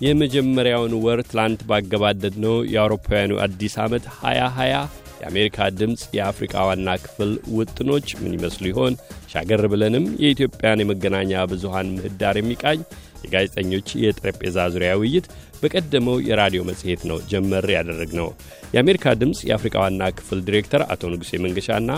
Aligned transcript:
የመጀመሪያውን 0.00 0.92
ወር 1.04 1.20
ትላንት 1.30 1.62
ባገባደድነው 1.68 2.54
የአውሮፓውያኑ 2.72 3.32
አዲስ 3.44 3.74
ዓመት 3.84 4.04
2020 4.14 4.78
የአሜሪካ 5.20 5.66
ድምፅ 5.78 6.02
የአፍሪቃ 6.16 6.54
ዋና 6.68 6.90
ክፍል 7.02 7.30
ውጥኖች 7.56 8.06
ምን 8.20 8.34
ይመስሉ 8.36 8.64
ይሆን? 8.70 8.94
ሻገር 9.32 9.62
ብለንም 9.72 10.04
የኢትዮጵያን 10.22 10.82
የመገናኛ 10.82 11.42
ብዙሃን 11.50 11.92
ምህዳር 11.96 12.36
የሚቃኝ 12.40 12.80
የጋዜጠኞች 13.24 13.88
የጠረጴዛ 14.02 14.58
ዙሪያ 14.74 14.92
ውይይት 15.00 15.26
በቀደመው 15.62 16.16
የራዲዮ 16.28 16.60
መጽሔት 16.70 17.02
ነው 17.10 17.18
ጀመር 17.32 17.66
ያደረግነው። 17.74 18.28
የአሜሪካ 18.74 19.14
ድምፅ 19.20 19.40
የአፍሪቃ 19.48 19.76
ዋና 19.84 20.02
ክፍል 20.18 20.40
ዲሬክተር 20.46 20.84
አቶ 20.88 21.12
ንጉሴ 21.14 21.42
መንገሻና 21.44 21.90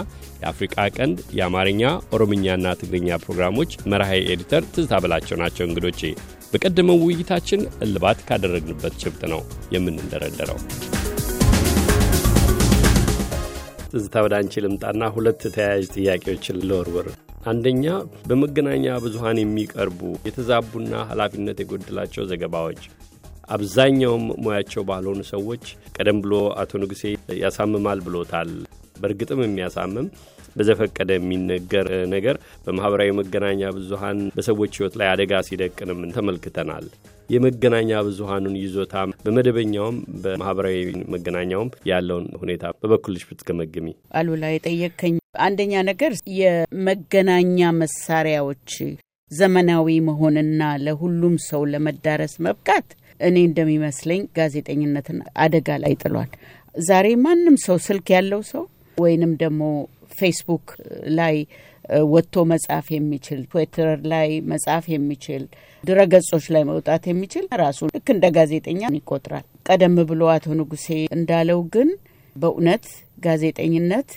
የአፍሪቃ 0.43 0.77
ቀንድ 0.97 1.19
የአማርኛ 1.39 1.83
ኦሮምኛና 2.17 2.75
ትግርኛ 2.81 3.21
ፕሮግራሞች 3.25 3.81
መርሃይ 3.93 4.23
editor 4.35 4.65
ትዝታ 4.75 5.03
በላቸው 5.05 5.39
ናቸው 5.45 5.67
እንግዶቼ። 5.69 6.03
በቀደመው 6.53 6.99
ውይይታችን 7.03 7.61
እልባት 7.85 8.19
ካደረግንበት 8.27 8.95
ጭብጥ 9.03 9.23
ነው 9.33 9.41
የምንደረደረው። 9.75 10.59
ትዝታ 13.93 14.17
ወደ 14.25 14.35
አንቺ 14.39 14.63
ልምጣና 14.65 15.09
ሁለት 15.17 15.43
ተያያዥ 15.55 15.87
ጥያቄዎችን 15.97 16.61
ልወርውር። 16.69 17.09
አንደኛ 17.47 17.85
በመገናኛ 18.29 18.95
ብዙሃን 19.05 19.39
የሚቀርቡ 19.41 20.01
የተዛቡና 20.27 20.93
ኃላፊነት 21.11 21.59
የጎደላቸው 21.63 22.29
ዘገባዎች 22.31 22.83
አብዛኛውም 23.49 24.25
ሙያቸው 24.45 24.85
ባልሆኑ 24.89 25.21
ሰዎች 25.33 25.65
ቀደም 25.97 26.21
ብሎ 26.25 26.35
አቶ 26.61 26.81
ንጉሴ 26.83 27.05
ያሳምማል 27.43 28.01
ብሎታል። 28.07 28.51
በእርግጥም 29.01 29.43
የሚያሳምም 29.45 30.07
በዘፈቀደ 30.57 31.11
የሚነገር 31.17 31.87
ነገር 32.15 32.37
በማኅበራዊ 32.65 33.11
መገናኛ 33.19 33.71
ብዙሃን 33.77 34.19
በሰዎች 34.35 34.73
ሕይወት 34.79 34.95
ላይ 35.01 35.09
አደጋ 35.13 35.41
ሲደቅንም 35.47 36.01
ተመልክተናል። 36.17 36.87
የመገናኛ 37.31 37.91
ብዙሃኑን 38.07 38.57
ይዞታ 38.63 38.95
በመደበኛውም 39.23 39.97
በማኅበራዊ 40.23 40.77
መገናኛውም 41.15 41.71
ያለውን 41.91 42.27
ሁኔታ 42.43 42.73
በበኩልሽ 42.81 43.25
ብትገመግሚ። 43.29 43.89
አሉላ 44.19 44.45
የጠየከኝ 44.53 45.15
አንደኛ 45.43 45.75
ነገር 45.91 46.13
የመገናኛ 46.41 47.61
መሳሪያዎች 47.83 48.73
ዘመናዊ 49.31 49.89
መሆንና 50.09 50.63
ለሁሉም 50.85 51.37
ሰው 51.47 51.63
ለመዳረስ 51.73 52.35
መብቃት 52.47 52.89
እኔ 53.23 53.37
እንደሚመስለኝ 53.49 54.23
ጋዜጠኝነትን 54.39 55.19
አደጋ 55.45 55.69
ላይ 55.83 55.95
ጥሏል። 56.03 56.31
ዛሬ 56.83 57.09
ማንም 57.25 57.57
ሰው 57.65 57.77
ስልክ 57.87 58.07
ያለው 58.17 58.41
ሰው 58.53 58.65
ወይንም 58.97 59.33
ደግሞ 59.43 59.63
ፌስቡክ 60.19 60.67
ላይ 61.19 61.37
ወጥቶ 62.11 62.45
መጻፍ 62.51 62.87
የሚችል 62.95 63.41
ትዊተር 63.53 63.91
ላይ 64.13 64.29
መጻፍ 64.53 64.85
የሚችል 64.93 65.43
ድረገጾች 65.85 66.45
ላይ 66.55 66.63
መውጣት 66.71 67.05
የሚችል 67.11 67.45
ራሱ 67.63 67.81
ልክ 67.95 68.09
እንደ 68.15 68.27
ጋዜጠኛ 68.37 68.83
ይቆጥራል። 68.97 69.47
ቀደም 69.69 69.97
ብሎ 70.11 70.23
አቶ 70.35 70.55
ንጉሴ 70.61 70.87
እንዳለው 71.17 71.61
ግን 71.75 71.89
በእውነት 72.37 72.85
ጋዜጠኝነት 73.25 74.11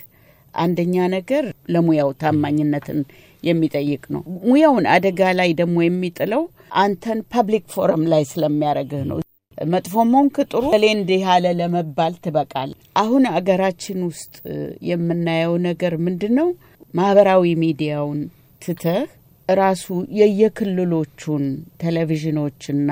አንደኛ 0.54 0.96
ነገር 1.16 1.44
ለሙያው 1.74 2.10
ታማኝነትን 2.20 3.00
የሚጠይቅ 3.42 4.02
ነው። 4.14 4.22
ሙያውን 4.44 4.86
አደጋ 4.94 5.30
ላይ 5.38 5.50
ደግሞ 5.60 5.76
የሚጥለው 5.84 6.42
አንተን 6.82 7.20
public 7.32 7.66
forum 7.74 8.04
ላይ 8.12 8.24
ስለሚያደርግህ 8.30 9.02
ነው። 9.10 9.18
መጥፎም 9.58 10.10
ሆንክ 10.16 10.36
ጥሩ 10.50 10.62
እገሌ 10.76 10.84
እንዲህ 10.94 11.20
ያለ 11.26 11.46
ለመባል 11.58 12.14
ትበቃል። 12.24 12.70
አሁን 12.96 13.22
አገራችን 13.32 14.00
ውስጥ 14.08 14.34
የምናየው 14.90 15.54
ነገር 15.68 15.94
ምንድን 16.06 16.34
ነው? 16.40 16.48
ማህበራዊ 16.94 17.44
ሚዲያውን 17.62 18.20
ትተህ 18.62 19.06
ራሱ 19.48 19.86
የየክልሎቹን 20.20 21.44
ቴሌቪዥኖችና 21.82 22.90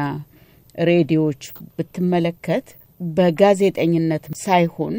ሬዲዮዎች 0.85 1.43
ብትመለከት 1.75 2.67
በጋዜጠኝነት 3.01 4.25
ሳይሆን 4.43 4.95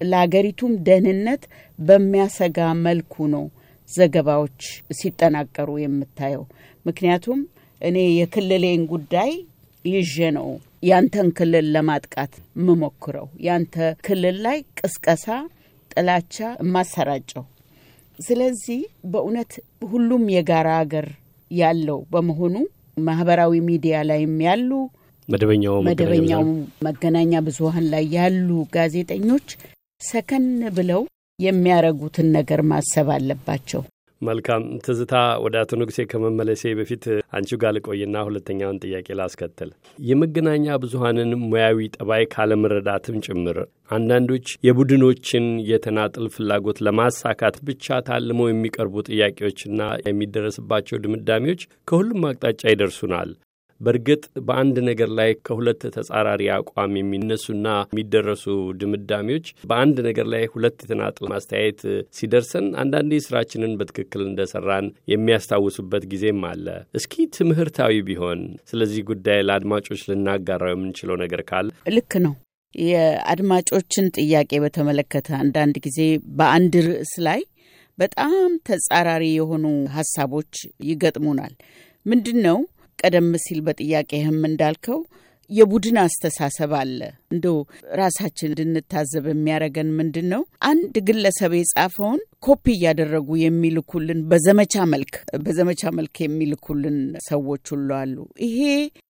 ለአገሪቱም 0.00 0.72
ደህንነት 0.86 1.42
በሚያሰጋ 1.78 2.58
መልኩ 2.86 3.26
ነው 3.34 3.44
ዘገባዎች 3.88 4.60
ሲጠናቀሩ 4.98 5.70
የምታየው። 5.80 6.44
ምክንያቱም 6.86 7.40
እኔ 7.80 7.96
የክልሌን 8.18 8.82
ጉዳይ 8.92 9.32
ይዤ 9.84 10.14
ነው 10.36 10.48
ያንተን 10.82 11.28
ክልል 11.38 11.66
ለማጥቃት 11.74 12.32
የምሞክረው፣ 12.58 13.26
ያንተ 13.46 13.74
ክልል 14.06 14.36
ላይ 14.46 14.58
ቅስቀሳ፣ 14.80 15.26
ጥላቻ 15.90 16.34
የማሰራጨው። 16.62 17.44
ስለዚህ 18.18 18.80
በእውነት 19.12 19.52
ሁሉም 19.90 20.24
የጋራ 20.34 20.68
ሀገር 20.80 21.06
ያለው 21.50 21.98
በመሆኑ 22.12 22.54
ማህበራዊ 23.00 23.54
ሚዲያ 23.68 23.96
ላይም 24.08 24.36
ያሉ 24.46 24.70
መደበኛው 25.28 26.42
መገናኛ 26.86 27.32
ብዙኃን 27.46 27.86
ላይ 27.92 28.04
ያሉ 28.16 28.48
ጋዜጠኞች 28.74 29.46
ሰከን 30.00 30.46
ብለው 30.76 31.02
የሚያረጉትን 31.38 32.28
ነገር 32.36 32.62
ማሰብ 32.70 33.08
አለባቸው። 33.14 33.82
መልካም 34.22 34.62
ትዝታ፣ 34.84 35.14
ወደ 35.44 35.54
አቶ 35.62 35.72
ንጉሴ 35.80 35.98
ከመመለሴ 36.10 36.72
በፊት 36.78 37.04
አንቺው 37.36 37.58
ጋር 37.62 37.72
ልቆይና 37.76 38.16
ሁለተኛውን 38.26 38.80
ጥያቄ 38.84 39.06
ላስከትል። 39.18 39.70
የመገናኛ 40.08 40.76
ብዙኃንን 40.84 41.30
ሙያዊ 41.44 41.88
ጠባይ 41.96 42.24
ካለመረዳትም 42.34 43.18
ጭምር 43.26 43.58
አንዳንዶች 43.90 44.46
የቡድኖችን 44.68 45.46
የተናጥል 45.70 46.28
ፍላጎት 46.34 46.80
ለማሳካት 46.86 47.58
ብቻ 47.68 48.00
ታልመው 48.08 48.50
የሚቀርቡ 48.50 49.04
ጥያቄዎችና 49.10 49.80
የሚደረስባቸው 50.06 51.02
ድምዳሜዎች 51.04 51.62
ከሁሉም 51.88 52.28
አቅጣጫ 52.30 52.62
ይደርሱናል። 52.72 53.32
በእርግጥ 53.84 54.22
በአንድ 54.46 54.76
ነገር 54.88 55.10
ላይ 55.18 55.30
ከሁለት 55.46 55.82
ተጻራሪ 55.94 56.42
አቋም 56.56 56.92
የሚነሱና 56.98 57.66
የሚደረሱ 57.86 58.44
ድምዳሜዎች 58.80 59.46
በአንድ 59.70 59.98
ነገር 60.08 60.28
ላይ 60.34 60.44
ሁለት 60.54 60.78
የተናጥል 60.84 61.26
ማስተያየት 61.32 61.80
ሲደርሰን 62.18 62.68
አንዳንዴ 62.82 63.20
ስራችንን 63.26 63.74
በትክክል 63.80 64.24
እንደሰራን 64.26 64.86
የሚያስታውሱበት 65.14 66.06
ጊዜም 66.12 66.42
አለ። 66.50 66.66
እስኪ 66.98 67.26
ትምህርታዊ 67.38 68.00
ቢሆን 68.08 68.40
ስለዚህ 68.70 69.02
ጉዳይ 69.10 69.40
ለአድማጮች 69.48 70.02
ልናጋራው 70.10 70.72
የምንችለው 70.74 71.18
ነገር 71.24 71.42
ካለ። 71.50 71.68
ልክ 71.94 72.14
ነው። 72.24 72.34
የአድማጮችን 72.74 74.06
ጥያቄ 74.16 74.52
በተመለከተ 74.62 75.28
አንዳንድ 75.40 75.76
ጊዜ 75.84 75.98
በአንድ 76.38 76.74
ርዕስ 76.86 77.12
ላይ 77.26 77.40
በጣም 77.98 78.32
ተጻራሪ 78.68 79.24
የሆኑ 79.32 79.64
ሀሳቦች 79.96 80.52
ይገጥሙናል። 80.88 81.52
ምንድን 82.06 82.38
ነው 82.46 82.58
ቀደም 82.98 83.30
ሲል 83.44 83.60
በጥያቄህም 83.66 84.40
እንዳልከው 84.48 85.00
የቡድን 85.50 85.96
አስተሳሰብ 86.02 86.72
አለ። 86.78 86.98
እንዶ 87.30 87.46
ራሳችን 88.00 88.50
እንድንታዘብ 88.50 89.24
የሚያደርገን 89.30 89.88
ምንድን 89.98 90.26
ነው? 90.32 90.42
አንድ 90.68 90.94
ግለሰብ 91.08 91.52
የጻፈውን 91.56 92.20
ኮፒ 92.46 92.64
እያደረጉ 92.74 93.28
የሚልኩልን 93.42 94.20
በዘመቻ 94.30 94.84
መልክ 94.94 95.14
በዘመቻ 95.44 95.92
መልክ 95.98 96.16
የሚልኩልን 96.24 96.98
ሰዎች 97.28 97.64
ሁሉ 97.74 97.88
አሉ። 98.00 98.16
ይሄ 98.46 98.60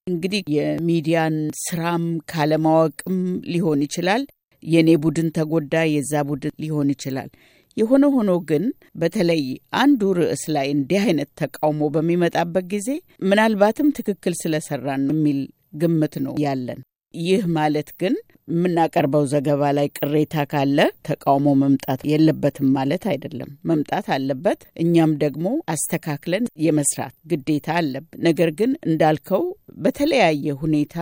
እንግዲህ 0.06 0.42
የሚዲያን 0.56 1.36
ስራም 1.64 2.04
ካለማወቅም 2.32 3.18
ሊሆን 3.52 3.82
ይችላል። 3.86 4.24
የእኔ 4.62 4.90
ቡድን 5.02 5.28
ተጎዳ፣ 5.36 5.74
የዛ 5.92 6.12
ቡድን 6.28 6.54
ሊሆን 6.62 6.90
ይችላል። 6.92 7.30
የሆነ 7.76 8.04
ሆኖ 8.14 8.30
ግን 8.48 8.64
በተለይ 8.94 9.42
አንዱ 9.78 10.00
ርዕስ 10.18 10.44
ላይ 10.54 10.66
እንዲህ 10.74 11.02
አይነት 11.06 11.30
ተቃውሞ 11.40 11.90
በሚመጣበት 11.94 12.66
ጊዜ 12.74 12.88
ምናልባትም 13.24 13.94
ትክክል 13.98 14.36
ስለሰራን 14.40 15.04
የሚል 15.12 15.40
ግምት 15.76 16.16
ነው 16.24 16.34
ያለን። 16.44 16.80
ይህ 17.14 17.42
ማለት 17.56 17.88
ግን 18.00 18.14
የምናቀርበው 18.48 19.24
ዘገባ 19.32 19.62
ላይ 19.76 19.86
ቅሬታ 19.98 20.44
ካለ 20.50 20.78
ተቃውሞ 21.08 21.46
መምጣት 21.60 22.00
የለበትም 22.10 22.68
ማለት 22.76 23.04
አይደለም። 23.12 23.50
መምጣት 23.70 24.06
አለበት። 24.16 24.60
እኛም 24.82 25.12
ደግሞ 25.22 25.46
አስተካክለን 25.74 26.46
የመስራት 26.64 27.14
ግዴታ 27.30 27.68
አለብን። 27.80 28.20
ነገር 28.26 28.52
ግን 28.58 28.72
እንዳልከው 28.88 29.44
በተለያየ 29.78 30.56
ሁኔታ 30.62 30.96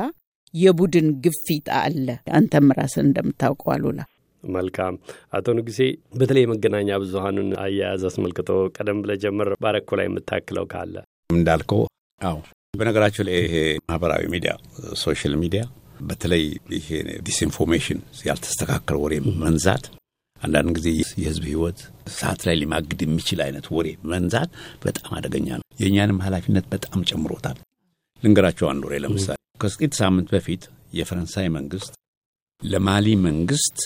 የቡድን 0.54 1.08
ግፊት 1.24 1.68
አለ። 1.78 2.06
አንተም 2.36 2.66
ራስን 2.78 3.06
እንደምታውቀው 3.06 3.70
አሉላ 3.74 4.00
መልካም 4.50 4.94
አቶ 5.32 5.54
ንጉሴ 5.58 5.80
በተለይ 6.14 6.44
የመገናኛ 6.44 6.98
ብዙኃኑን 7.02 7.50
አያያዝ 7.64 8.04
አስመልክቶ 8.08 8.48
ቀደም 8.76 9.00
ብለህ 9.02 9.20
ጀምር 9.24 9.50
ባረኮ 9.64 9.90
ላይ 10.00 10.08
የምታክለው 10.08 10.66
ካለ 10.72 10.94
እንዳልከው። 11.30 11.82
አዎ 12.20 12.38
በነገራችሁ 12.74 13.22
ላይ 13.28 13.36
ይሄ 13.42 13.54
ማህበራዊ 13.82 14.22
ሚዲያ 14.34 14.52
social 15.02 15.34
media 15.42 15.62
በተለይ 16.02 16.44
ይሄ 16.76 16.88
disinformation 17.26 17.98
ያልተስተካከለ 18.28 18.96
ወሬ 19.02 19.14
መንዛት 19.42 19.84
አንዳንድ 20.40 20.70
ጊዜ 20.76 20.88
የህዝብ 21.20 21.44
ህይወት 21.50 21.80
እሳት 22.14 22.40
ላይ 22.46 22.56
ሊማግድ 22.60 23.00
የሚችል 23.04 23.40
አይነት 23.44 23.66
ወሬ 23.74 23.88
መንዛት 24.12 24.50
በጣም 24.84 25.10
አደገኛ 25.18 25.48
ነው። 25.58 25.66
የእኛንም 25.82 26.22
ኃላፊነት 26.24 26.66
በጣም 26.72 27.04
ጨምሮታል። 27.10 27.58
ልንገራቸው 28.22 28.66
አንድ 28.72 28.82
ወሬ 28.88 28.96
ለምሳሌ 29.04 29.38
ከጥቂት 29.60 29.94
ሳምንት 30.00 30.28
በፊት 30.34 30.62
የፈረንሳይ 30.92 31.46
መንግስት 31.56 31.92
ለማሊ 32.62 33.06
መንግስት 33.24 33.78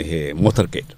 ይሄ 0.00 0.12
motorcade 0.42 0.90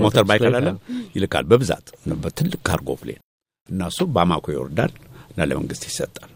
motorbike 0.00 0.42
አለ 0.50 0.68
ይልካል 1.14 1.44
በብዛት 1.50 1.86
በትልቅ 2.22 2.60
cargo 2.68 2.90
plane 3.00 3.20
እና 3.68 3.82
እሱ 3.92 4.00
ባማኮ 4.14 4.46
ይወርዳል 4.54 4.92
እና 5.30 5.46
ለመንግስት 5.50 5.84
ይሰጣል። 5.88 6.30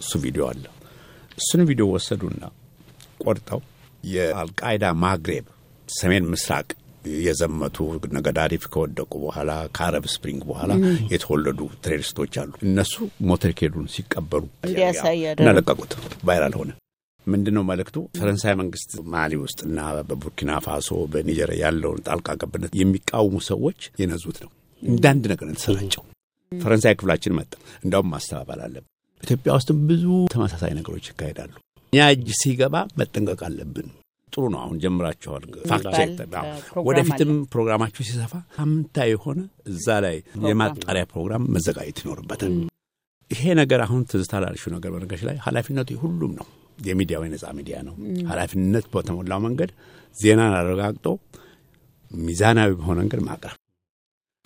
እሱ 0.00 0.12
ቪዲዮ 0.24 0.44
አለ። 0.50 0.64
እሱን 1.38 1.60
ቪዲዮ 1.68 1.86
ወሰዱና 1.92 2.42
ቆርጠው 3.24 3.60
የአልቃይዳ 4.04 4.84
ማግሬብ 5.02 5.46
ሰሜን 5.88 6.24
ምስራቅ 6.32 6.68
የዘመቱ 7.22 7.76
እነ 8.16 8.32
ጋዳፊ 8.32 8.64
ከወደቁ 8.72 9.12
በኋላ 9.24 9.52
ከ 9.76 9.85
Arab 9.85 10.04
Spring 10.12 10.42
በኋላ 10.50 10.72
የተወለዱ 11.12 11.60
terrorist 11.84 12.19
ኦች 12.19 12.34
አሉ። 12.42 12.52
እነሱ 12.66 12.94
motorcade 13.28 13.68
ኡን 13.68 13.86
ሲቀበሉ 13.94 14.42
እና 15.36 15.48
ለቀቁት። 15.58 15.94
viral 16.24 16.54
ሆነ። 16.60 16.70
ምንድን 17.26 17.54
ነው 17.56 17.64
መልእክቱ? 17.68 17.96
ፈረንሳይ 18.16 18.54
መንግስት 18.60 18.90
ማሊ 19.12 19.32
ውስጥ 19.42 19.60
እና 19.68 19.78
በቡርኪና 20.08 20.52
ፋሶ 20.66 20.90
በኒጀር 21.12 21.50
ያለውን 21.62 22.00
ጣልቃ 22.06 22.28
ገብነት 22.42 22.72
የሚቃወሙ 22.80 23.34
ሰዎች 23.50 23.80
የነዙት 24.02 24.38
ነው። 24.44 24.50
እንደ 24.82 25.04
አንድ 25.12 25.24
ነገር 25.32 25.48
የተሰራጨው 25.52 26.04
ፈረንሳይ 26.52 26.94
ክፍላችን 26.98 27.36
መጣ። 27.38 27.52
እንዲያውም 27.84 28.10
ማስተባበል 28.14 28.60
አለብን። 28.64 28.88
ኢትዮጵያ 29.22 29.50
ውስጥም 29.58 29.80
ብዙ 29.88 30.04
ተመሳሳይ 30.32 30.72
ነገሮች 30.78 31.06
ይካሄዳሉ። 31.10 31.52
እኛ 31.92 32.06
እጅ 32.14 32.28
ሲገባ 32.40 32.76
መጠንቀቅ 33.00 33.40
አለብን። 33.48 33.88
ጥሩ 34.32 34.42
ነው። 34.52 34.60
አሁን 34.62 34.76
ጀምራችኋል። 34.82 35.42
ፋክት 35.70 36.20
ወደፊትም 36.86 37.32
ፕሮግራማችሁ 37.52 38.02
ሲሰፋ 38.08 38.32
ሳምንታዊ 38.56 39.10
የሆነ 39.14 39.40
እዛ 39.70 39.86
ላይ 40.04 40.16
የማጣሪያ 40.46 41.04
ፕሮግራም 41.12 41.48
መዘጋጀት 41.56 42.00
ይኖርበታል። 42.02 42.54
ይሄ 43.30 43.44
ነገር 43.60 43.80
አሁን 43.84 44.00
ትዝታ 44.10 44.40
ላልሽው 44.44 44.72
ነገር 44.74 44.90
በነገርሽ 44.94 45.22
ላይ 45.28 45.36
ኃላፊነቱ 45.44 45.90
ሁሉም 46.02 46.32
ነው። 46.40 46.46
የሚዲያው 46.82 47.24
የነጻ 47.24 47.44
ሚዲያ 47.58 47.76
ነው። 47.86 47.94
ኃላፊነት 48.30 48.86
በተሞላው 48.92 49.40
መንገድ 49.46 49.70
ዜናን 50.16 50.54
አረጋግጦ 50.58 51.06
ሚዛናዊ 52.10 52.70
በሆነ 52.78 52.98
መንገድ 53.02 53.20
ማቅረብ 53.26 53.58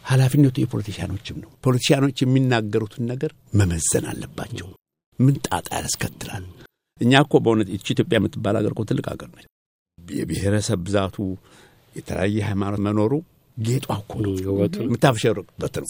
ኃላፊነቱ 0.05 0.57
የፖለቲሽያኖችም 0.63 1.39
ነው። 1.43 1.51
ፖለቲሽያኖች 1.65 2.19
የሚናገሩትን 2.23 3.05
ነገር 3.13 3.31
መመዘን 3.55 4.05
አለባቸው። 4.11 4.69
ምን 5.19 5.35
ጣጣ 5.47 5.69
ያስከትላል? 5.79 6.45
እኛ 7.01 7.13
እኮ 7.25 7.35
በእውነት 7.45 7.69
ይቺ 7.75 7.87
ኢትዮጵያ 7.95 8.19
የምትባል 8.19 8.57
ሀገር 8.59 8.73
እኮ 8.75 8.83
ትልቅ 8.91 9.07
ሀገር 9.13 9.29
ነች። 9.35 9.47
የብሔረሰብ 9.99 10.81
ብዛቱ 10.87 11.17
የተለያየ 11.97 12.39
ሃይማኖት 12.49 12.81
መኖሩ 12.87 13.13
ጌጧ 13.57 13.87
እኮ 13.99 14.13
ነው፣ 14.25 14.33
የምታፍሸርቅበት 14.81 15.75
ነው። 15.79 15.87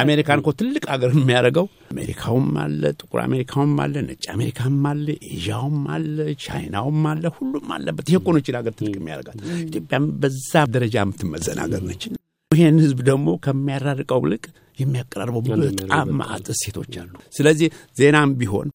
አሜሪካን 0.00 0.40
እኮ 0.42 0.50
ትልቅ 0.58 0.82
ሀገር 0.92 1.10
የሚያደርገው 1.16 1.66
አሜሪካውም 1.92 2.48
አለ፣ 2.62 2.82
ጥቁር 2.98 3.20
አሜሪካውም 3.24 3.74
አለ፣ 3.84 3.94
ነጭ 4.08 4.24
አሜሪካም 4.34 4.76
አለ፣ 4.90 5.06
ኤዥያውም 5.30 5.80
አለ፣ 5.94 6.16
ቻይናውም 6.44 7.02
አለ፣ 7.12 7.24
ሁሉም 7.38 7.68
አለበት። 7.76 8.06
ይሄ 8.10 8.18
እኮ 8.20 8.28
ነው 8.30 8.40
ይህችን 8.40 8.58
ሀገር 8.60 8.74
ትልቅ 8.78 8.96
የሚያደርጋት። 9.00 9.36
ኢትዮጵያም 9.64 10.06
በዛ 10.22 10.52
ደረጃ 10.74 10.96
የምትመዘን 11.02 11.60
ሀገር 11.64 11.82
ነች። 11.88 12.04
ይህን 12.50 12.78
ህዝብ 12.82 12.98
ደግሞ 13.08 13.28
ከሚያራርቀው 13.44 14.22
ልቅ 14.30 14.44
የሚያቀራርበው 14.78 15.42
በጣም 15.48 16.10
ማዕት 16.18 16.46
እሴቶች 16.54 16.94
አሉ። 17.02 17.14
ስለዚህ 17.36 17.68
ዜናም 17.96 18.30
ቢሆን 18.40 18.68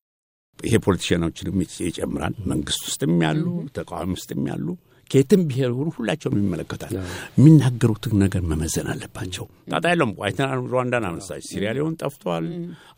ይሄ 0.60 0.76
ፖለቲሽያኖችንም 0.86 1.56
ይጨምራል። 1.86 2.36
መንግስት 2.50 2.82
ውስጥም 2.90 3.14
ያሉ 3.26 3.46
ተቃዋሚ 3.78 4.12
ውስጥም 4.18 4.44
ያሉ 4.52 4.68
ከየትም 5.14 5.42
ብሔር 5.50 5.72
ሆኑ 5.78 5.88
ሁላቸውም 5.96 6.38
ይመለከታል። 6.40 6.94
የሚናገሩትን 7.38 8.14
ነገር 8.22 8.42
መመዘን 8.52 8.88
አለባቸው። 8.94 9.46
ጣጣ 9.72 9.84
የለውም። 9.92 10.14
አይተናል። 10.26 10.62
ሩዋንዳን 10.72 11.06
አነሳች። 11.10 11.44
ሲሪያሊዮን 11.50 11.98
ጠፍቷል። 12.02 12.46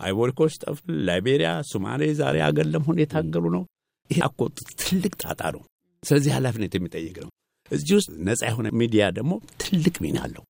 አይቮሪኮስ 0.06 0.54
ጠፍ፣ 0.64 0.78
ላይቤሪያ፣ 1.08 1.50
ሶማሌ 1.72 2.12
ዛሬ 2.20 2.38
አገር 2.48 2.68
ለመሆን 2.74 3.02
የታገሉ 3.04 3.46
ነው። 3.58 3.64
ይሄ 4.10 4.22
እኮ 4.30 4.40
ትልቅ 4.82 5.14
ጣጣ 5.24 5.42
ነው። 5.56 5.64
ስለዚህ 6.04 6.32
ኃላፊነት 6.36 6.74
የሚጠይቅ 6.78 7.18
ነው። 7.24 7.32
እዚህ 7.72 7.94
ውስጥ 8.00 8.12
ነጻ 8.26 8.42
የሆነ 8.50 8.68
ሚዲያ 8.82 9.04
ደግሞ 9.18 9.34
ትልቅ 9.64 9.96
ሚና 10.04 10.18
አለው። 10.26 10.44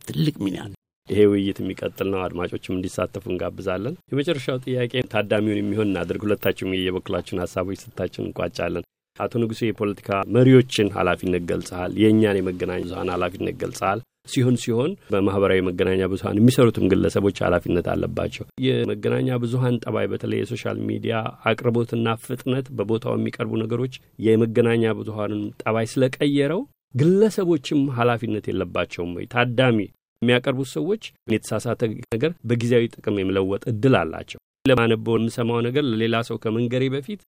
ትልቅ 0.00 0.36
ሚና 0.44 0.58
አለው። 0.64 0.78
ይሄ 1.08 1.20
ውይይት 1.30 1.58
የሚቀጥል 1.62 2.08
ነው። 2.12 2.20
አድማጮችም 2.24 2.76
እንዲሳተፉ 2.76 3.24
እንጋብዛለን። 3.32 3.96
የመጨረሻው 4.12 4.58
ጥያቄ 4.64 4.92
ታዳሚውን 5.12 5.60
የሚሆን 5.60 5.88
እናድርግ። 5.90 6.24
ሁለታችሁም 6.26 6.74
የበኩላችሁን 6.78 7.42
ሀሳቦች 7.44 7.80
ስታችን 7.84 8.26
እንቋጫለን። 8.26 8.86
አቶ 9.18 9.32
ንጉሴ 9.42 9.60
የፖለቲካ 9.68 10.08
መሪዎችን 10.34 10.92
ኃላፊነት 10.96 11.44
ገልጸሃል። 11.50 11.92
የእኛን 12.02 12.38
የመገናኛ 12.38 12.80
ብዙሀን 12.86 13.12
ኃላፊነት 13.14 13.56
ገልጸሃል። 13.62 14.00
ሲሆን 14.26 14.56
ሲሆን 14.62 14.92
በማህበራዊ 15.12 15.60
መገናኛ 15.66 16.02
ብዙሀን 16.12 16.38
የሚሰሩትም 16.38 16.88
ግለሰቦች 16.92 17.36
ኃላፊነት 17.46 17.86
አለባቸው። 17.92 18.44
የመገናኛ 18.66 19.38
ብዙሀን 19.42 19.76
ጠባይ፣ 19.84 20.06
በተለይ 20.12 20.40
የ 20.40 20.50
social 20.50 20.78
media 20.88 21.16
አቅርቦትና 21.50 22.16
ፍጥነት፣ 22.24 22.68
በቦታው 22.78 23.14
የሚቀርቡ 23.16 23.52
ነገሮች 23.62 23.94
የመገናኛ 24.26 24.94
ብዙሀንን 25.00 25.44
ጠባይ 25.62 25.88
ስለቀየረው 25.92 26.62
ግለሰቦችም 26.94 27.80
ኃላፊነት 27.96 28.44
የለባቸውም 28.48 29.14
ወይ? 29.16 29.26
ታዳሚ 29.32 29.78
የሚያቀርቡት 30.22 30.68
ሰዎች 30.76 31.02
የተሳሳተ 31.32 31.80
ነገር 32.14 32.30
በጊዜያዊ 32.48 32.84
ጥቅም 32.94 33.18
የመለወጥ 33.20 33.62
እድል 33.72 33.96
አላቸው። 34.00 34.38
ለማነበው 34.64 35.16
የምሰማው 35.18 35.58
ነገር 35.66 35.84
ለሌላ 35.90 36.16
ሰው 36.28 36.36
ከመንገሬ 36.42 36.84
በፊት 36.94 37.20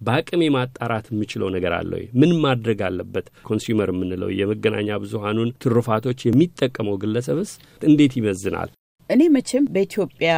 በአቅም 0.00 0.42
የማጣራት 0.44 1.06
የምችለው 1.10 1.48
ነገር 1.54 1.72
አለ 1.78 1.90
ወይ? 1.96 2.04
ምን 2.20 2.32
ማድረግ 2.42 2.80
አለበት? 2.88 3.26
ኮንሱመር 3.44 3.90
የምንለው 3.92 4.30
የመገናኛ 4.38 4.98
ብዙሀኑን 5.02 5.54
ትሩፋቶች 5.62 6.20
የሚጠቀመው 6.26 6.98
ግለሰብስ 7.02 7.52
እንዴት 7.82 8.14
ይመዝናል? 8.18 8.70
እኔ 9.10 9.22
መቼም 9.34 9.66
በኢትዮጵያ 9.74 10.32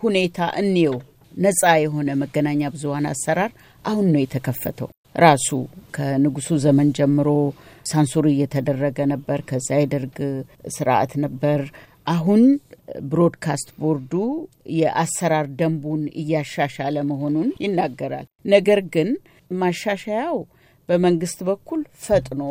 ሁኔታ 0.00 0.38
እንየው 0.60 0.96
ነጻ 1.36 1.62
የሆነ 1.82 2.08
መገናኛ 2.22 2.62
ብዙሀን 2.74 3.06
አሰራር 3.10 3.50
አሁን 3.84 4.06
ነው 4.12 4.20
የተከፈተው። 4.22 4.88
ራሱ 5.18 5.48
ከንጉሱ 5.96 6.48
ዘመን 6.64 6.88
ጀምሮ 6.98 7.28
ሳንሱር 7.86 8.26
እየተደረገ 8.30 8.98
ነበር። 9.12 9.38
ከዛ 9.48 9.68
የደርግ 9.78 10.16
ስርዓት 10.76 11.12
ነበር። 11.24 11.60
አሁን 12.06 12.42
ብሮድካስት 13.08 13.68
ቦርዱ 13.80 14.12
የአሰራር 14.78 15.46
ደንቡን 15.58 16.02
እያሻሻለ 16.22 16.96
መሆኑን 17.10 17.48
ይናገራል። 17.64 18.26
ነገር 18.52 18.80
ግን 18.94 19.10
ማሻሻያው 19.54 20.38
በመንግስት 20.88 21.38
በኩል 21.48 21.80
ፈጥኖ 22.04 22.42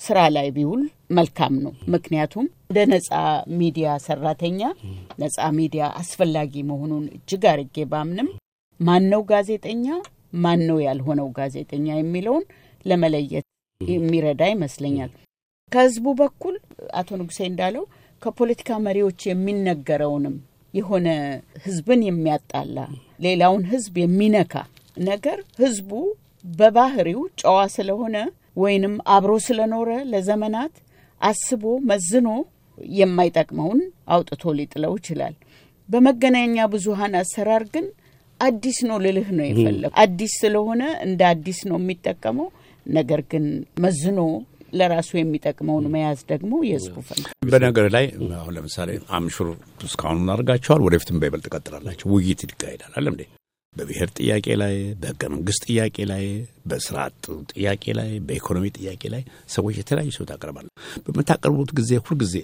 ስራ 0.00 0.18
ላይ 0.34 0.48
ቢውል 0.54 0.82
መልካም 1.16 1.54
ነው። 1.64 1.72
ምክንያቱም 1.94 2.46
እንደ 2.66 2.78
ነጻ 2.92 3.10
ሚዲያ 3.58 3.88
ሰራተኛ 4.06 4.60
ነጻ 5.18 5.38
ሚዲያ 5.58 5.84
አስፈላጊ 6.00 6.54
መሆኑን 6.70 7.04
እጅግ 7.16 7.44
አርጌ 7.52 7.84
ባምንም 7.92 8.28
ማነው 8.80 9.22
ጋዜጠኛ 9.30 9.86
ማን 10.36 10.62
ነው 10.68 10.78
ያልሆነው 10.86 11.28
ጋዜጠኛ 11.36 11.86
የሚለውን 11.96 12.44
ለመለየት 12.86 13.46
የሚረዳ 13.80 14.42
ይመስለኛል። 14.52 15.12
ከህዝቡ 15.72 16.06
በኩል 16.18 16.54
አቶ 16.98 17.08
ንጉሴ 17.20 17.38
እንዳለው 17.50 17.84
ከፖለቲካ 18.24 18.78
መሪዎች 18.86 19.20
የሚነገረውንም 19.28 20.36
የሆነ 20.74 21.08
ህዝብን 21.64 22.00
የሚያጣላ 22.06 22.78
ሌላውን 23.24 23.64
ህዝብ 23.72 23.94
የሚነካ 24.02 24.54
ነገር 24.96 25.38
ህዝቡ 25.60 25.90
በባህሪው 26.44 27.20
ጨዋ 27.42 27.58
ስለሆነ 27.74 28.16
ወይንም 28.56 28.94
አብሮ 29.14 29.32
ስለኖረ 29.46 29.90
ለዘመናት 30.10 30.74
አስቦ 31.20 31.62
መዝኖ 31.90 32.28
የማይጠቅመውን 32.98 33.80
አውጥቶ 34.14 34.52
ሊጥለው 34.58 34.92
ይችላል። 34.98 35.34
በመገናኛ 35.88 36.66
ብዙሃን 36.72 37.14
አሰራር 37.20 37.64
ግን 37.74 37.86
አዲስ 38.40 38.78
ነው 38.88 38.96
ልልህ 39.04 39.28
ነው 39.38 39.46
የፈለጉ 39.48 39.90
አዲስ 40.02 40.32
ስለሆነ 40.42 40.82
እንደ 41.06 41.20
አዲስ 41.32 41.58
ነው 41.70 41.78
የሚጠቀመው። 41.80 42.48
ነገር 42.86 43.20
ግን 43.32 43.44
መዝኖ 43.84 44.18
ለራሱ 44.74 45.10
የሚጠቅመውን 45.16 45.86
መያዝ 45.94 46.20
ደግሞ 46.30 46.52
የህዝቡ 46.68 46.96
ፈንታ። 47.08 47.28
በነገር 47.50 47.86
ላይ 47.94 48.06
አሁን 48.38 48.54
ለምሳሌ 48.56 48.90
አምሹር 49.16 49.48
እስካሁን 49.86 50.20
እናደርጋቸዋል፣ 50.22 50.84
ወደፊትም 50.86 51.20
በይበልጥ 51.22 51.44
ትቀጥላላቸው። 51.48 52.06
ውይይት 52.14 52.42
ይካሄዳል 52.46 52.94
አለ 52.98 53.06
እንዴ 53.14 53.24
በብሔር 53.76 54.08
ጥያቄ 54.18 54.46
ላይ፣ 54.60 54.74
በህገ 55.00 55.22
መንግስት 55.32 55.62
ጥያቄ 55.68 55.96
ላይ፣ 56.10 56.24
በስርዓት 56.66 57.22
ጥያቄ 57.52 57.84
ላይ፣ 57.98 58.10
በኢኮኖሚ 58.26 58.66
ጥያቄ 58.76 59.02
ላይ 59.14 59.22
ሰዎች 59.54 59.76
የተለያዩ 59.80 60.10
ሰው 60.18 60.26
ታቀርባለ። 60.30 60.66
በምታቀርቡት 61.06 61.70
ጊዜ 61.80 61.92
ሁልጊዜ 62.06 62.36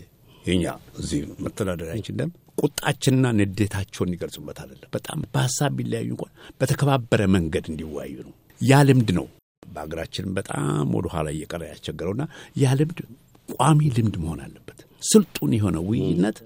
የኛ 0.44 0.64
እዚህ 1.00 1.20
መተዳደሪያችን 1.44 2.16
ደንብ 2.20 2.34
ቁጣችንና 2.62 3.26
ንዴታቸውን 3.38 4.14
ይገልጹበት 4.14 4.58
አይደለም። 4.62 4.90
በጣም 4.96 5.20
በሀሳብ 5.34 5.72
ቢለያዩ 5.78 6.08
እንኳን 6.14 6.32
በተከባበረ 6.60 7.22
መንገድ 7.36 7.66
እንዲወያዩ 7.72 8.16
ነው። 8.26 8.34
ያ 8.60 8.80
ልምድ 8.88 9.10
ነው 9.18 9.26
በሀገራችን 9.70 10.28
በጣም 10.36 10.62
ወደ 10.96 11.08
ኋላ 11.14 11.26
እየቀረ 11.34 11.62
ያስቸገረውና 11.70 12.22
ያ 12.56 12.74
ልምድ 12.78 13.00
ቋሚ 13.48 13.80
ልምድ 13.96 14.16
መሆን 14.22 14.40
አለበት። 14.44 14.78
ስልጡን 15.02 15.52
የሆነ 15.56 15.76
ውይይነት 15.88 16.38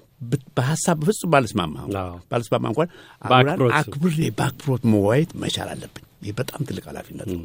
በሀሳብ 0.57 0.99
በፍጹም 1.01 1.31
ባልስማማ 1.33 1.77
ባልስማማ 2.31 2.67
እንኳን 2.73 2.91
አክብሬ 3.79 4.19
በአክብሮት 4.39 4.85
መወያየት 4.93 5.33
መቻል 5.43 5.71
አለብኝ። 5.73 6.05
ይህ 6.23 6.35
በጣም 6.39 6.61
ትልቅ 6.69 6.85
ኃላፊነት 6.91 7.29
ነው። 7.33 7.43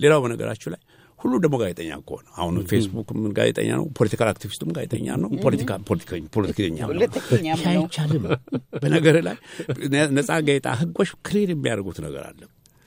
ሌላው 0.00 0.20
በነገራችሁ 0.24 0.68
ላይ 0.74 0.80
ሁሉ 1.20 1.34
ደግሞ 1.42 1.56
ጋዜጠኛ 1.60 1.92
ከሆነ 2.08 2.26
አሁን 2.40 2.56
ፌስቡክ 2.70 3.08
ጋዜጠኛ 3.36 3.70
ነው፣ 3.78 3.86
political 3.98 4.28
activist 4.32 4.57
ኡም 4.57 4.70
ጋዜጠኛ 4.76 5.06
ነው፣ 5.22 5.30
ፖለቲካ 5.44 5.70
ፖለቲከኛ 6.34 6.78
ነው። 6.88 6.92
ይህ 7.46 7.64
አይቻልም። 7.72 8.24
በነገር 8.82 9.16
ላይ 9.28 9.36
ነጻ 10.16 10.30
ጋዜጣ 10.48 10.68
ህጎች 10.80 11.10
clear 11.28 11.50
የሚያደርጉት 11.54 11.98
ነገር 12.06 12.24
አለ። 12.28 12.40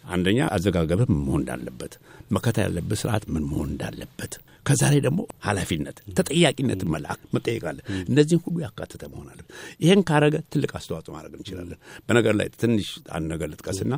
አንደኛ 0.09 0.39
አዘጋገብህ 0.55 1.07
ምን 1.11 1.21
መሆን 1.25 1.41
እንዳለበት፣ 1.43 1.93
መከተል 2.31 2.63
ያለበት 2.67 2.99
ስርዓት 3.01 3.23
ምን 3.33 3.43
መሆን 3.49 3.69
እንዳለበት፣ 3.71 4.33
ከዛ 4.65 4.81
ላይ 4.91 4.99
ደግሞ 5.05 5.19
ኃላፊነት 5.45 5.97
ተጠያቂነትን 6.17 6.89
መልአክ 6.93 7.21
መጠየቃለ 7.35 7.77
እነዚህን 8.09 8.41
ሁሉ 8.45 8.55
ያካተተ 8.65 9.03
መሆን 9.13 9.27
አለበት። 9.31 9.53
ይህን 9.83 10.01
ካረገ 10.09 10.35
ትልቅ 10.53 10.71
አስተዋጽኦ 10.79 11.13
ማድረግ 11.15 11.35
እንችላለን። 11.39 11.79
በነገር 12.07 12.35
ላይ 12.39 12.49
ትንሽ 12.61 12.89
አንድ 13.15 13.27
ነገር 13.33 13.49
ልጥቀስና 13.53 13.93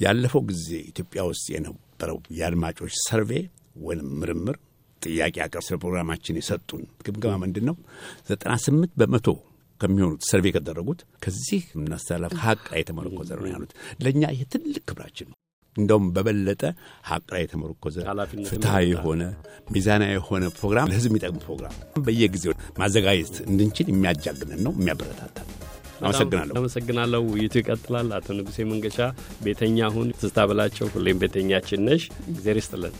ያለፈው 0.00 0.42
ጊዜ 0.50 0.68
ኢትዮጵያ 0.90 1.22
ውስጥ 1.30 1.46
የነበረው 1.54 2.20
የአድማጮች 2.38 2.94
survey 3.04 3.32
ወይም 3.82 4.08
ምርምር 4.20 4.58
ጥያቄ 5.02 5.36
አቅርብ 5.44 5.64
ስለ 5.66 5.76
ፕሮግራማችን 5.82 6.38
የሰጡን 6.38 6.84
ግምገማ 7.06 7.34
ምንድን 7.42 7.64
ነው? 7.68 7.76
ዘጠና 8.28 8.52
ስምንት 8.64 8.92
በመቶ 9.00 9.26
ከሚሆኑት 9.80 10.22
ሰርቬ 10.28 10.46
ከደረጉት 10.54 11.00
ከዚህ 11.24 11.62
የምናስተላልፍ 11.72 12.36
ሀቅ 12.44 12.64
የተመረኮዘ 12.80 13.30
ነው 13.40 13.48
ያሉት። 13.50 13.72
ለእኛ 14.02 14.22
ይህ 14.34 14.46
ትልቅ 14.52 14.82
ክብራችን 14.88 15.28
ነው። 15.30 15.36
እንደውም 15.76 16.06
በበለጠ 16.14 16.62
ሀቅ 17.08 17.26
ላይ 17.34 17.42
የተመረኮዘ 17.44 17.96
ፍትሐዊ 18.50 18.86
የሆነ 18.92 19.22
ሚዛናዊ 19.74 20.12
የሆነ 20.16 20.44
ፕሮግራም 20.58 20.88
ለሕዝብ 20.90 21.10
የሚጠቅም 21.12 21.40
ፕሮግራም 21.44 21.74
በየጊዜው 22.04 22.54
ማዘጋጀት 22.80 23.36
እንድንችል 23.48 23.90
የሚያጃግነን 23.92 24.62
ነው፣ 24.66 24.74
የሚያበረታታ 24.78 25.38
አመሰግናለሁ። 26.02 26.54
አመሰግናለሁ። 26.58 27.20
ውይይቱ 27.30 27.54
ይቀጥላል። 27.60 28.08
አቶ 28.16 28.36
ንጉሴ 28.38 28.58
መንገሻ 28.70 28.98
ቤተኛ 29.44 29.88
ሁን። 29.94 30.08
ትዝታ 30.16 30.46
በላቸው 30.50 30.88
ሁሌም 30.94 31.20
ቤተኛችን 31.22 31.84
ነሽ። 31.88 32.02
እግዜር 32.32 32.58
ይስጥልን። 32.60 32.96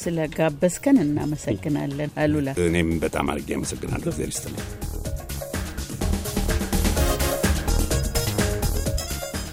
ስለ 0.00 0.26
ጋበዝከን 0.36 0.98
እናመሰግናለን 1.04 2.12
አሉላ። 2.22 2.48
እኔም 2.66 2.90
በጣም 3.04 3.30
አድርጌ 3.32 3.50
አመሰግናለሁ። 3.58 4.10
እግዜር 4.12 4.30
ይስጥልን። 4.32 4.66